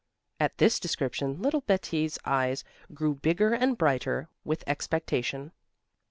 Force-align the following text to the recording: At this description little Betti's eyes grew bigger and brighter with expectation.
At 0.39 0.57
this 0.57 0.79
description 0.79 1.43
little 1.43 1.61
Betti's 1.61 2.17
eyes 2.25 2.63
grew 2.91 3.13
bigger 3.13 3.53
and 3.53 3.77
brighter 3.77 4.29
with 4.43 4.63
expectation. 4.65 5.51